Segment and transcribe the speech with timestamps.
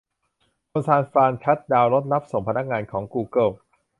[0.69, 3.49] คนซานฟรานชัตดาวน์รถรับส่งพนักงานของกูเกิล